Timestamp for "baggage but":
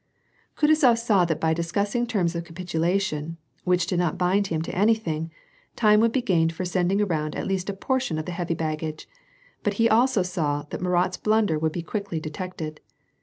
8.55-9.75